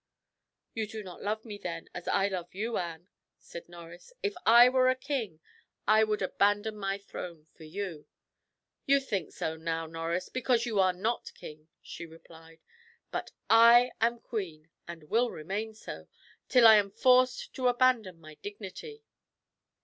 [0.73, 3.07] "You do not love me, then, as I love you, Anne,"
[3.37, 4.11] said Norris.
[4.23, 5.39] "If I were a king,
[5.87, 8.07] I would abandon my throne for you."
[8.87, 12.61] "You think so now, Norris, because you are not king," she replied.
[13.11, 16.07] "But I am queen, and will remain so,
[16.49, 19.03] till I am forced to abandon my dignity."